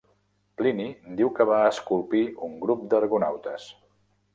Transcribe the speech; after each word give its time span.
Plini 0.61 0.87
diu 1.21 1.29
que 1.41 1.47
va 1.51 1.61
esculpir 1.75 2.25
un 2.51 2.59
grup 2.67 2.91
d'argonautes. 2.95 3.73